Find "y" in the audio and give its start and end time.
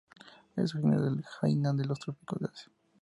1.79-1.83